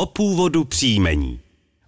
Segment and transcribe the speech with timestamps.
[0.00, 1.40] o původu příjmení.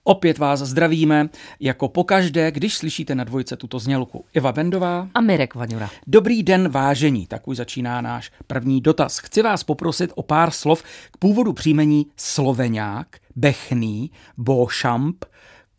[0.04, 1.28] Opět vás zdravíme,
[1.60, 4.24] jako pokaždé, když slyšíte na dvojce tuto znělku.
[4.34, 5.90] Eva Bendová a Mirek Vaňura.
[6.06, 9.18] Dobrý den, vážení, tak už začíná náš první dotaz.
[9.18, 13.06] Chci vás poprosit o pár slov k původu příjmení Sloveňák,
[13.36, 15.24] Bechný, Bošamp,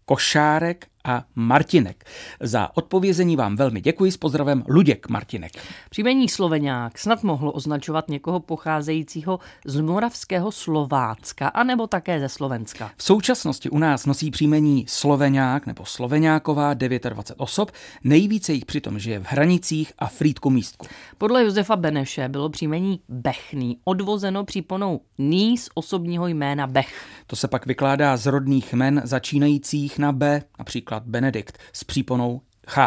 [0.05, 2.05] Košárek a Martinek.
[2.39, 5.51] Za odpovězení vám velmi děkuji s pozdravem Luděk Martinek.
[5.89, 12.91] Příjmení Sloveňák snad mohlo označovat někoho pocházejícího z moravského Slovácka, anebo také ze Slovenska.
[12.97, 17.71] V současnosti u nás nosí příjmení Sloveňák nebo Sloveňáková 29 osob,
[18.03, 20.87] nejvíce jich přitom žije v Hranicích a Frýdku místku.
[21.17, 27.05] Podle Josefa Beneše bylo příjmení Bechný odvozeno příponou ní z osobního jména Bech.
[27.27, 32.41] To se pak vykládá z rodných jmen začínajících na B, například například Benedikt s příponou
[32.67, 32.77] Ch.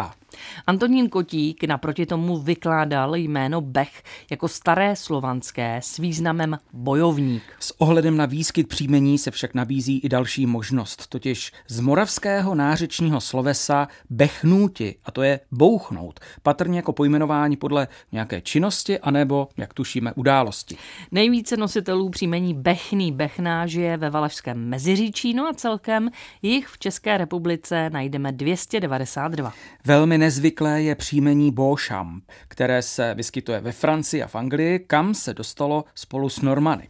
[0.67, 7.43] Antonín Kotík naproti tomu vykládal jméno Bech jako staré slovanské s významem bojovník.
[7.59, 13.21] S ohledem na výskyt příjmení se však nabízí i další možnost, totiž z moravského nářečního
[13.21, 20.13] slovesa bechnúti, a to je bouchnout, patrně jako pojmenování podle nějaké činnosti anebo, jak tušíme,
[20.13, 20.77] události.
[21.11, 26.09] Nejvíce nositelů příjmení Bechný Bechná žije ve Valašském Meziříčí, no a celkem
[26.41, 29.53] jich v České republice najdeme 292.
[29.85, 35.33] Velmi nezvyklé je příjmení Beauchamp, které se vyskytuje ve Francii a v Anglii, kam se
[35.33, 36.89] dostalo spolu s Normany.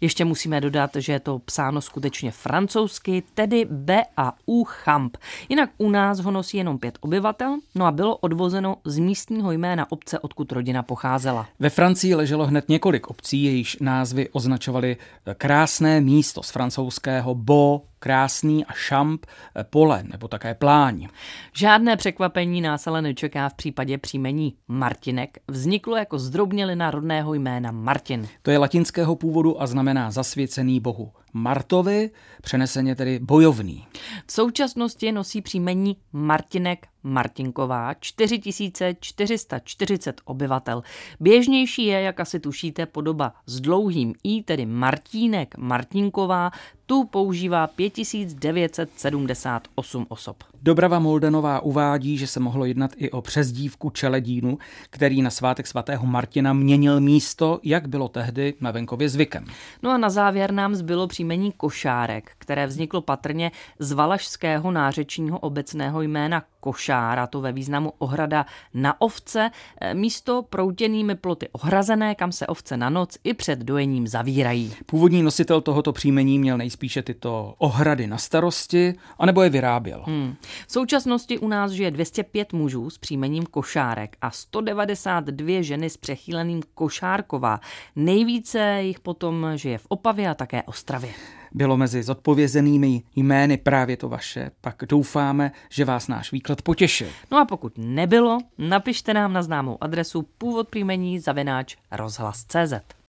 [0.00, 5.16] Ještě musíme dodat, že je to psáno skutečně francouzsky, tedy B a U Champ.
[5.48, 9.92] Jinak u nás ho nosí jenom pět obyvatel, no a bylo odvozeno z místního jména
[9.92, 11.46] obce, odkud rodina pocházela.
[11.58, 14.96] Ve Francii leželo hned několik obcí, jejichž názvy označovaly
[15.34, 19.26] krásné místo z francouzského Beau, krásný a šamp,
[19.70, 21.08] pole nebo také pláň.
[21.52, 25.38] Žádné překvapení nás ale nečeká v případě příjmení Martinek.
[25.48, 28.28] Vzniklo jako zdrobnělina rodného jména Martin.
[28.42, 32.10] To je latinského původu a znamená zasvěcený bohu Martovi,
[32.42, 33.86] přeneseně tedy bojovný.
[34.26, 40.82] V současnosti nosí příjmení Martinek Martinková 4440 obyvatel.
[41.20, 46.50] Běžnější je, jak asi tušíte, podoba s dlouhým i, tedy Martínek Martinková,
[46.86, 50.36] tu používá 5978 osob.
[50.62, 54.58] Dobrava Moldenová uvádí, že se mohlo jednat i o přezdívku Čeledínu,
[54.90, 59.44] který na svátek svatého Martina měnil místo, jak bylo tehdy na venkově zvykem.
[59.82, 66.02] No a na závěr nám zbylo příjmení Košárek, které vzniklo patrně z valašského nářečního obecného
[66.02, 72.46] jména košára, to ve významu ohrada na ovce, eh, místo proutěnými ploty ohrazené, kam se
[72.46, 74.74] ovce na noc i před dojením zavírají.
[74.86, 80.02] Původní nositel tohoto příjmení měl nejspíše tyto ohrady na starosti, anebo je vyráběl.
[80.06, 80.34] Hmm.
[80.66, 86.62] V současnosti u nás žije 205 mužů s příjmením Košárek a 192 ženy s přechýleným
[86.74, 87.60] Košárková.
[87.96, 91.10] Nejvíce jich potom žije v Opavě a také Ostravě
[91.56, 97.08] bylo mezi zodpovězenými jmény právě to vaše, pak doufáme, že vás náš výklad potěšil.
[97.30, 103.05] No a pokud nebylo, napište nám na známou adresu původ příjmení zavináč rozhlas.cz.